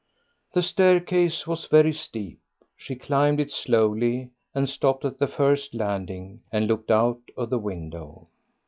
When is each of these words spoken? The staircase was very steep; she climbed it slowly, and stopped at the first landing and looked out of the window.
The 0.53 0.63
staircase 0.63 1.45
was 1.45 1.67
very 1.67 1.93
steep; 1.93 2.39
she 2.75 2.95
climbed 2.95 3.39
it 3.39 3.51
slowly, 3.51 4.31
and 4.55 4.67
stopped 4.67 5.05
at 5.05 5.19
the 5.19 5.27
first 5.27 5.75
landing 5.75 6.41
and 6.51 6.65
looked 6.65 6.89
out 6.89 7.21
of 7.37 7.51
the 7.51 7.59
window. 7.59 8.27